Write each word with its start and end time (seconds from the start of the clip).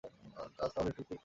আজ 0.59 0.69
তাহলে 0.73 0.89
এটুকুই 0.89 1.05
থাক। 1.09 1.19